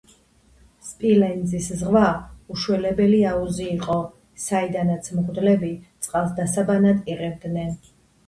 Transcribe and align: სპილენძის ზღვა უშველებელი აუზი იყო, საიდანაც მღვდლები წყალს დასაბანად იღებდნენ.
სპილენძის 0.85 1.65
ზღვა 1.81 2.05
უშველებელი 2.55 3.19
აუზი 3.33 3.67
იყო, 3.75 3.99
საიდანაც 4.45 5.09
მღვდლები 5.19 5.71
წყალს 6.07 6.33
დასაბანად 6.41 7.13
იღებდნენ. 7.17 7.71